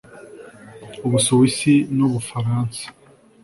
u 1.05 1.07
Busuwisi 1.11 1.73
n’u 1.95 2.07
Bufaransa 2.13 2.81